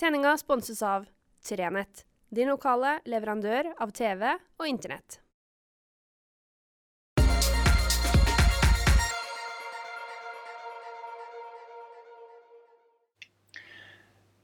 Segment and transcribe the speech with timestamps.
[0.00, 1.04] Sendinga sponses av
[1.48, 4.24] Trenett, din lokale leverandør av TV
[4.58, 5.20] og Internett.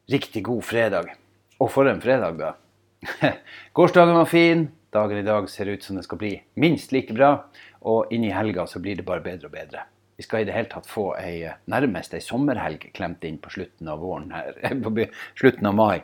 [0.06, 1.10] Riktig god fredag.
[1.58, 2.54] Og for en fredag, da.
[3.74, 4.68] Gårsdagen var fin.
[4.94, 7.32] Dagen i dag ser ut som det skal bli minst like bra.
[7.90, 9.82] Og inn i helga så blir det bare bedre og bedre.
[10.20, 13.88] Vi skal i det hele tatt få ei, nærmest ei sommerhelg klemt inn på slutten
[13.88, 15.06] av her, på
[15.40, 16.02] slutten av mai.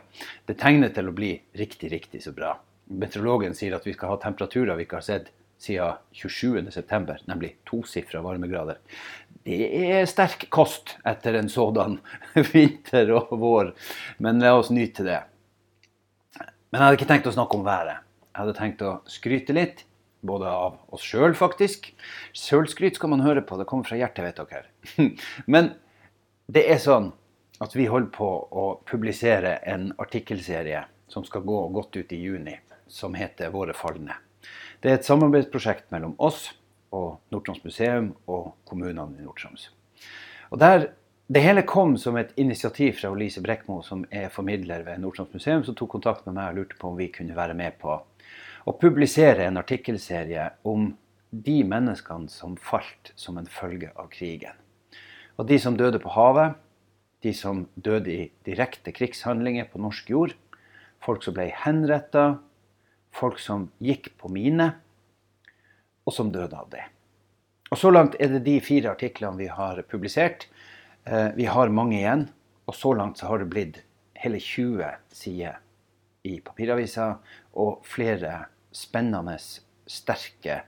[0.49, 2.55] Det tegner til å bli riktig, riktig så bra.
[2.89, 5.29] Meteorologen sier at vi skal ha temperaturer vi ikke har sett
[5.61, 8.81] siden 27.9., nemlig tosifra varmegrader.
[9.45, 11.99] Det er sterk kost etter en sådan
[12.55, 13.69] vinter og vår,
[14.17, 15.19] men la oss nyte det.
[16.41, 18.01] Men jeg hadde ikke tenkt å snakke om været.
[18.33, 19.85] Jeg hadde tenkt å skryte litt,
[20.27, 21.89] både av oss sjøl, faktisk.
[22.35, 25.09] Sjølskryt skal man høre på, det kommer fra hjertet, vet dere.
[25.53, 25.71] Men
[26.51, 27.11] det er sånn
[27.63, 32.57] at vi holder på å publisere en artikkelserie som skal gå godt ut i juni,
[32.87, 34.19] som heter Våre falne.
[34.83, 36.51] Det er et samarbeidsprosjekt mellom oss
[36.95, 39.71] og Nord-Troms museum og kommunene i Nord-Troms.
[41.27, 45.65] Det hele kom som et initiativ fra Lise Brekkmo, som er formidler ved Nord-Troms museum,
[45.67, 47.97] som tok kontakt med meg og lurte på om vi kunne være med på
[48.67, 50.89] å publisere en artikkelserie om
[51.31, 54.55] de menneskene som falt som en følge av krigen.
[55.39, 56.57] Og de som døde på havet,
[57.23, 60.35] de som døde i direkte krigshandlinger på norsk jord,
[61.03, 62.41] folk som ble henretta,
[63.15, 64.73] folk som gikk på mine,
[66.07, 66.83] og som døde av det.
[67.71, 70.47] Og Så langt er det de fire artiklene vi har publisert.
[71.05, 72.27] Eh, vi har mange igjen,
[72.67, 73.81] og så langt så har det blitt
[74.15, 75.59] hele 20 sider
[76.23, 77.17] i papiravisa
[77.55, 79.37] og flere spennende,
[79.87, 80.61] sterke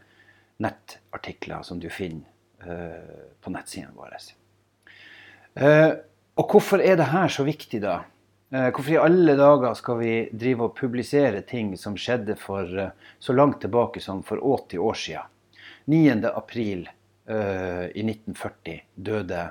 [0.64, 2.28] nettartikler som du finner
[2.66, 4.20] uh, på nettsidene våre.
[5.60, 5.92] Uh,
[6.40, 8.02] og hvorfor er det her så viktig, da?
[8.54, 12.70] Uh, hvorfor i alle dager skal vi drive og publisere ting som skjedde for
[13.20, 15.36] så langt tilbake som for 80 år siden?
[15.90, 16.10] 9.
[16.30, 16.84] april
[17.30, 19.42] i 1940 døde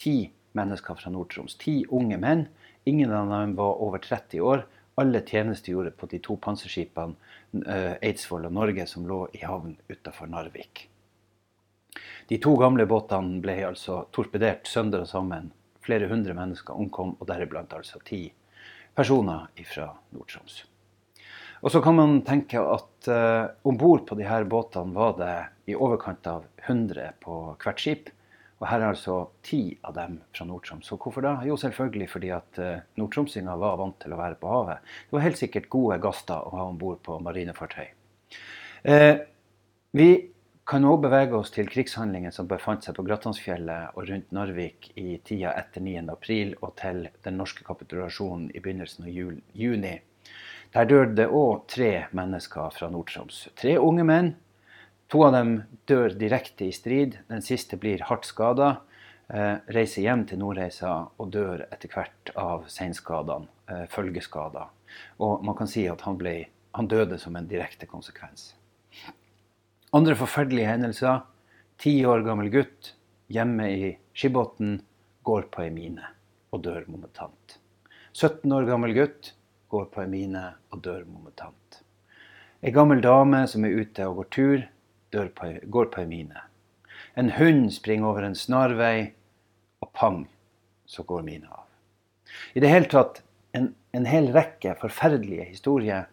[0.00, 0.14] ti
[0.56, 1.56] mennesker fra Nord-Troms.
[1.60, 2.46] Ti unge menn.
[2.88, 4.64] Ingen av dem var over 30 år.
[4.96, 7.35] Alle tjenestegjorde på de to panserskipene eh,
[7.66, 10.86] Eidsvoll og Norge som lå i havn utenfor Narvik.
[12.28, 15.52] De to gamle båtene ble altså torpedert sønder og sammen.
[15.86, 18.24] Flere hundre mennesker omkom, og deriblant altså ti
[18.96, 20.64] personer fra Nord-Troms.
[21.62, 25.36] Og så kan man tenke at uh, om bord på disse båtene var det
[25.72, 28.10] i overkant av 100 på hvert skip.
[28.56, 30.88] Og her er altså ti av dem fra Nord-Troms.
[30.94, 31.34] Og hvorfor da?
[31.44, 34.94] Jo, selvfølgelig fordi at uh, nordtromsinger var vant til å være på havet.
[35.04, 37.90] Det var helt sikkert gode gaster å ha om bord på marinefartøy.
[38.86, 39.16] Eh,
[39.98, 40.08] vi
[40.66, 45.18] kan òg bevege oss til krigshandlingen som befant seg på Gratansfjellet og rundt Narvik i
[45.26, 49.94] tida etter 9.4 og til den norske kapitulasjonen i begynnelsen av jul, juni.
[50.74, 53.46] Der døde òg tre mennesker fra Nord-Troms.
[53.58, 54.32] Tre unge menn
[55.12, 55.52] To av dem
[55.86, 57.18] dør direkte i strid.
[57.30, 58.80] Den siste blir hardt skada.
[59.28, 64.68] Eh, reiser hjem til Nordreisa og dør etter hvert av seinskadene, eh, følgeskader.
[65.20, 68.54] Og man kan si at han, ble, han døde som en direkte konsekvens.
[69.94, 71.22] Andre forferdelige hendelser.
[71.78, 72.94] Ti år gammel gutt
[73.28, 74.80] hjemme i Skibotn
[75.26, 76.02] går på ei mine
[76.52, 77.58] og dør momentant.
[78.12, 79.34] 17 år gammel gutt
[79.70, 81.82] går på ei mine og dør momentant.
[82.62, 84.66] Ei gammel dame som er ute og går tur,
[85.34, 86.42] på, går på ei mine.
[87.16, 89.12] En hund springer over en snarvei,
[89.80, 90.26] og pang,
[90.86, 91.64] så går mina av.
[92.54, 93.22] I det hele tatt
[93.56, 96.06] en, en hel rekke forferdelige historier.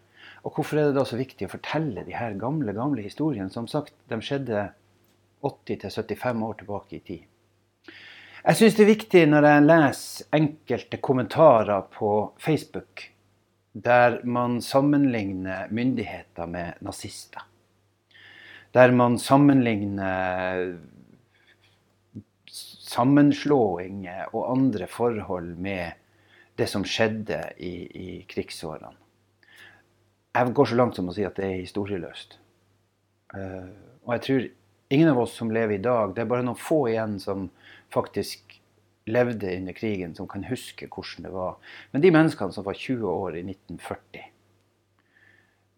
[0.44, 3.52] Og hvorfor er det da så viktig å fortelle de her gamle, gamle historiene?
[3.52, 4.66] Som sagt, de skjedde
[5.44, 7.24] 80-75 år tilbake i tid.
[8.44, 13.08] Jeg syns det er viktig når jeg leser enkelte kommentarer på Facebook
[13.72, 17.42] der man sammenligner myndigheter med nazister
[18.74, 20.74] der man sammenligner
[22.94, 26.00] sammenslåinger og andre forhold med
[26.58, 28.92] det som skjedde i, i krigsårene.
[30.34, 32.38] Jeg går så langt som å si at det er historieløst.
[33.34, 33.70] Uh,
[34.06, 34.46] og jeg tror
[34.94, 37.48] ingen av oss som lever i dag, det er bare noen få igjen som
[37.94, 38.58] faktisk
[39.10, 41.58] levde under krigen, som kan huske hvordan det var.
[41.92, 44.33] Men de menneskene som var 20 år i 1940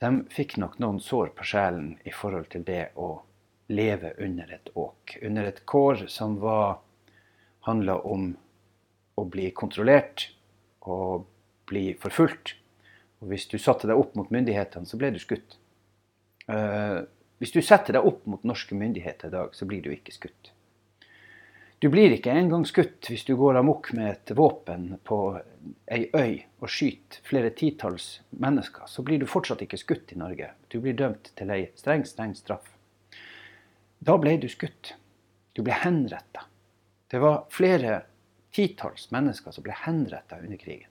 [0.02, 3.14] de fikk nok noen sår på sjelen i forhold til det å
[3.72, 5.16] leve under et åk.
[5.22, 6.78] Under et kår som var
[7.66, 8.31] handla om
[9.16, 10.28] å bli kontrollert
[10.87, 11.26] og
[11.66, 12.54] bli forfulgt.
[13.22, 15.56] Og hvis du satte deg opp mot myndighetene, så ble du skutt.
[16.46, 17.02] Uh,
[17.40, 20.52] hvis du setter deg opp mot norske myndigheter i dag, så blir du ikke skutt.
[21.86, 25.16] Du blir ikke engang skutt hvis du går amok med et våpen på
[25.94, 28.88] ei øy og skyter flere titalls mennesker.
[28.90, 30.48] Så blir du fortsatt ikke skutt i Norge.
[30.66, 32.66] Du blir dømt til ei streng, streng straff.
[34.02, 34.96] Da ble du skutt.
[35.54, 36.48] Du ble henretta.
[37.06, 38.00] Det var flere
[38.50, 40.90] titalls mennesker som ble henretta under krigen.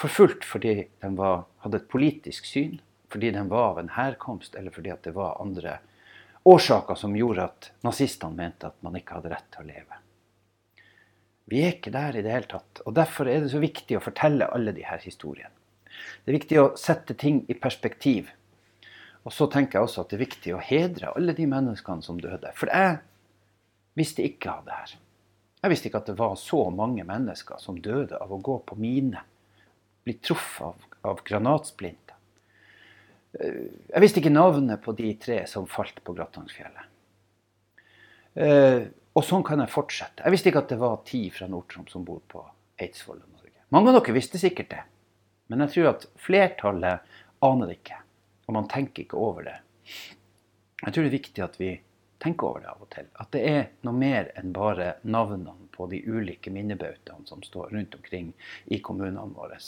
[0.00, 2.80] Forfulgt fordi de var, hadde et politisk syn,
[3.12, 5.82] fordi de var av en herkomst, eller fordi det var andre
[6.44, 10.00] årsaker som gjorde at nazistene mente at man ikke hadde rett til å leve.
[11.48, 12.82] Vi er ikke der i det hele tatt.
[12.84, 15.54] og Derfor er det så viktig å fortelle alle disse historiene.
[16.24, 18.28] Det er viktig å sette ting i perspektiv.
[19.24, 22.20] Og så tenker jeg også at det er viktig å hedre alle de menneskene som
[22.20, 22.52] døde.
[22.56, 22.98] For jeg
[23.98, 24.92] visste ikke av det her.
[25.58, 28.76] Jeg visste ikke at det var så mange mennesker som døde av å gå på
[28.78, 29.24] mine.
[30.06, 32.17] Bli truffet av, av granatsplinter.
[33.32, 36.94] Eh, jeg visste ikke navnet på de tre som falt på Grattangsfjellet.
[38.38, 38.82] Eh,
[39.18, 40.22] og sånn kan jeg fortsette.
[40.24, 42.44] Jeg visste ikke at det var ti fra Nord-Troms som bor på
[42.78, 43.64] Eidsvoll og Norge.
[43.74, 44.84] Mange av dere visste sikkert det.
[45.48, 47.98] Men jeg tror at flertallet aner det ikke.
[48.46, 49.58] Og man tenker ikke over det.
[50.84, 51.72] Jeg tror det er viktig at vi
[52.22, 53.08] tenker over det av og til.
[53.18, 57.96] At det er noe mer enn bare navnene på de ulike minnebautaene som står rundt
[57.98, 58.32] omkring
[58.66, 59.58] i kommunene våre.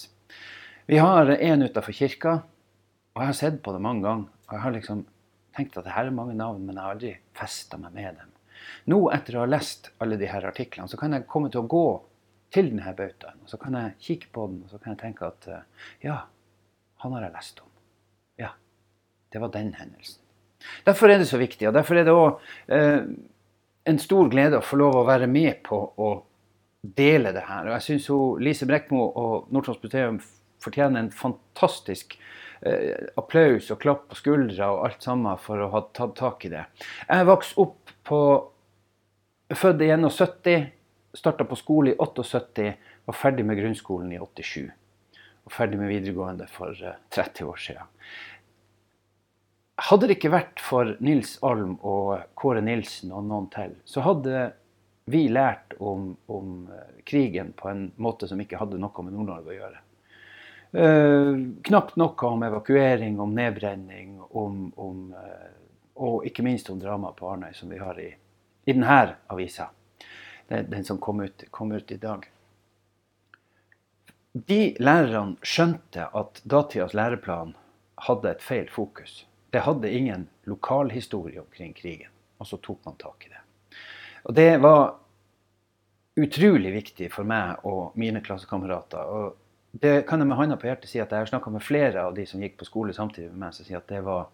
[0.86, 2.40] Vi har en utafor kirka
[3.14, 4.28] og jeg har sett på det mange ganger.
[4.48, 5.00] Og jeg har liksom
[5.56, 8.30] tenkt at det her er mange navn, men jeg har aldri festa meg med dem.
[8.92, 11.70] Nå, etter å ha lest alle de her artiklene, så kan jeg komme til å
[11.70, 11.86] gå
[12.54, 13.42] til denne bautaen.
[13.44, 15.66] Og så kan jeg kikke på den og så kan jeg tenke at eh,
[16.06, 16.22] ja,
[17.02, 17.70] han har jeg lest om.
[18.40, 18.54] Ja,
[19.32, 20.22] det var den hendelsen.
[20.86, 21.68] Derfor er det så viktig.
[21.70, 22.42] Og derfor er det òg
[22.74, 23.06] eh,
[23.90, 26.10] en stor glede å få lov å være med på å
[26.80, 27.68] dele det her.
[27.68, 28.10] Og jeg syns
[28.44, 30.20] Lise Brekmo og Nord-Troms museum
[30.60, 32.30] fortjener en fantastisk eh,
[33.16, 36.66] applaus og klapp på skuldra og alt sammen for å ha tatt tak i det.
[37.08, 38.20] Jeg vokste opp på
[39.50, 40.68] Født i 71,
[41.18, 42.68] starta på skole i 78,
[43.04, 44.68] var ferdig med grunnskolen i 87.
[45.48, 46.76] Og ferdig med videregående for
[47.10, 47.88] 30 eh, år siden.
[49.90, 54.52] Hadde det ikke vært for Nils Alm og Kåre Nilsen og noen til, så hadde
[55.10, 59.50] vi lært om, om eh, krigen på en måte som ikke hadde noe med Nord-Norge
[59.50, 59.82] å gjøre.
[60.70, 61.34] Uh,
[61.66, 65.48] knapt noe om evakuering, om nedbrenning, om, om, uh,
[65.98, 68.10] og ikke minst om dramaet på Arnøy, som vi har i,
[68.64, 69.00] i denne
[69.32, 69.70] avisa.
[70.46, 72.28] Den, den som kom ut, kom ut, i dag.
[74.32, 77.56] De lærerne skjønte at datidas læreplan
[78.06, 79.24] hadde et feil fokus.
[79.50, 82.14] Det hadde ingen lokalhistorie omkring krigen.
[82.38, 83.42] Og så tok man tak i det.
[84.22, 84.94] Og det var
[86.20, 89.34] utrolig viktig for meg og mine klassekamerater.
[89.70, 92.14] Det kan jeg med hånda på hjertet si at jeg har snakka med flere av
[92.16, 94.26] de som gikk på skole samtidig med meg, som sier at det var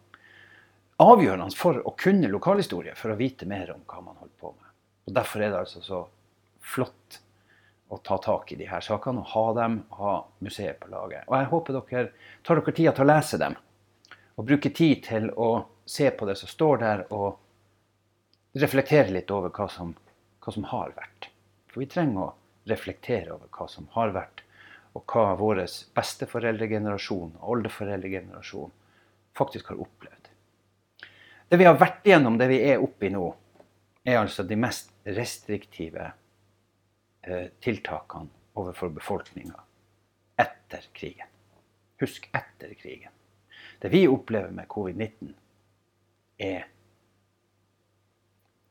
[1.02, 4.72] avgjørende for å kunne lokalhistorie, for å vite mer om hva man holdt på med.
[5.06, 6.00] Og Derfor er det altså så
[6.64, 7.20] flott
[7.92, 11.28] å ta tak i de her sakene og ha dem, ha museet på laget.
[11.28, 12.08] Og jeg håper dere
[12.42, 13.58] tar dere tida til å lese dem,
[14.36, 15.50] og bruker tid til å
[15.86, 19.92] se på det som står der, og reflektere litt over hva som,
[20.40, 21.28] hva som har vært.
[21.70, 22.34] For vi trenger å
[22.66, 24.45] reflektere over hva som har vært
[24.96, 25.62] og hva vår
[25.96, 28.72] besteforeldregenerasjon og oldeforeldregenerasjon
[29.36, 30.30] faktisk har opplevd.
[31.48, 33.26] Det vi har vært igjennom, det vi er oppe i nå,
[34.06, 36.08] er altså de mest restriktive
[37.22, 39.58] eh, tiltakene overfor befolkninga
[40.40, 41.28] etter krigen.
[42.00, 43.12] Husk etter krigen.
[43.78, 45.34] Det vi opplever med covid-19,
[46.38, 46.66] er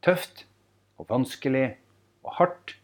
[0.06, 0.46] tøft
[1.00, 1.68] og vanskelig
[2.26, 2.76] og hardt.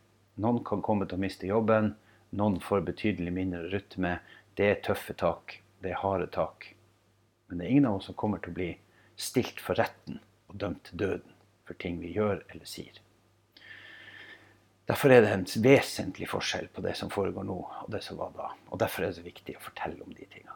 [0.41, 1.93] Noen kan komme til å miste jobben.
[2.31, 4.17] Noen får betydelig mindre rytme.
[4.55, 5.57] Det er tøffe tak.
[5.83, 6.69] Det er harde tak.
[7.47, 8.71] Men det er ingen av oss som kommer til å bli
[9.19, 11.33] stilt for retten og dømt til døden
[11.67, 13.01] for ting vi gjør eller sier.
[14.87, 18.33] Derfor er det en vesentlig forskjell på det som foregår nå og det som var
[18.35, 18.49] da.
[18.71, 20.50] Og derfor er det så viktig å fortelle om de tingene.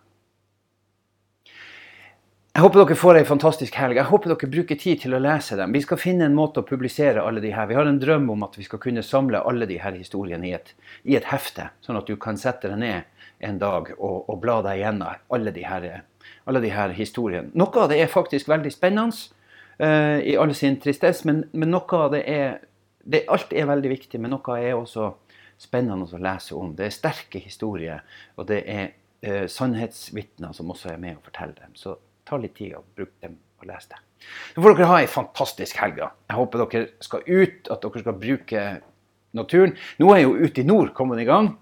[2.55, 3.97] Jeg håper dere får ei fantastisk helg.
[3.99, 5.73] Jeg håper dere bruker tid til å lese dem.
[5.75, 7.65] Vi skal finne en måte å publisere alle de her.
[7.67, 10.53] Vi har en drøm om at vi skal kunne samle alle de her historiene i
[10.55, 10.71] et,
[11.03, 14.61] i et hefte, sånn at du kan sette deg ned en dag og, og bla
[14.63, 15.89] deg gjennom alle de, her,
[16.47, 17.51] alle de her historiene.
[17.59, 19.19] Noe av det er faktisk veldig spennende
[19.83, 22.57] uh, i all sin tristesse, men, men, noe av det er
[23.03, 25.11] det, Alt er veldig viktig, men noe er også
[25.59, 26.71] spennende å lese om.
[26.79, 28.07] Det er sterke historier,
[28.39, 28.93] og det er
[29.27, 31.75] uh, sannhetsvitner som også er med å fortelle dem.
[31.75, 34.01] Så ta litt tid og bruk dem og lese det.
[34.55, 36.01] Så får dere ha ei fantastisk helg.
[36.01, 38.65] Jeg håper dere skal ut, at dere skal bruke
[39.35, 39.77] naturen.
[40.01, 41.55] Nå er jo Ute i nord kommet i gang.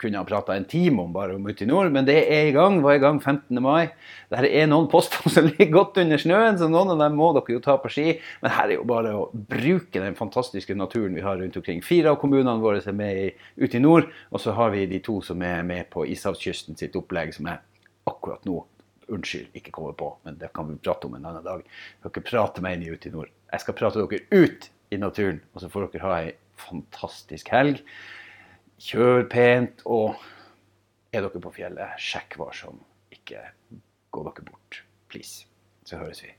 [0.00, 2.52] kunne ha prata en time om bare om ute i nord, men det er i
[2.52, 2.80] gang.
[2.82, 3.62] Var i gang 15.
[3.62, 3.92] mai.
[4.28, 7.54] Dette er noen poster som ligger godt under snøen, så noen av dem må dere
[7.54, 8.18] jo ta på ski.
[8.42, 11.78] Men her er jo bare å bruke den fantastiske naturen vi har rundt omkring.
[11.78, 13.28] Fire av kommunene våre er med i,
[13.62, 16.98] ute i nord, og så har vi de to som er med på ishavskysten sitt
[16.98, 17.62] opplegg, som er
[18.10, 18.64] akkurat nå
[19.12, 21.62] Unnskyld, ikke kommer på, men det kan vi prate om en annen dag.
[22.02, 23.30] Dere prater prate meg inn i ute i nord.
[23.52, 27.82] Jeg skal prate dere ut i naturen, og så får dere ha ei fantastisk helg.
[28.82, 30.16] Kjør pent, og
[31.14, 32.82] er dere på fjellet, sjekk varsom.
[33.14, 33.44] Ikke
[34.10, 34.82] gå dere bort.
[35.12, 35.46] Please.
[35.86, 36.34] Så høres vi.